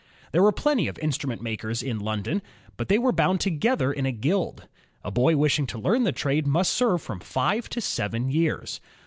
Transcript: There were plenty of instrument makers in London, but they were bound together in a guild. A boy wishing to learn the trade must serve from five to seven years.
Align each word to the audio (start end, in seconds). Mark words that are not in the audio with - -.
There 0.31 0.41
were 0.41 0.51
plenty 0.51 0.87
of 0.87 0.97
instrument 0.97 1.43
makers 1.43 1.83
in 1.83 1.99
London, 1.99 2.41
but 2.75 2.87
they 2.89 2.97
were 2.97 3.11
bound 3.11 3.39
together 3.39 3.93
in 3.93 4.07
a 4.07 4.11
guild. 4.11 4.67
A 5.03 5.11
boy 5.11 5.37
wishing 5.37 5.67
to 5.67 5.77
learn 5.79 6.05
the 6.05 6.11
trade 6.11 6.47
must 6.47 6.73
serve 6.73 7.03
from 7.03 7.19
five 7.19 7.69
to 7.69 7.79
seven 7.81 8.27
years. 8.27 8.81